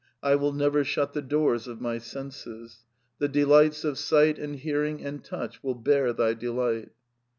[0.23, 2.79] "I will never shut the doors of my senses.
[3.19, 6.89] The delights of sight and hearing and touch will bear ihy delight.''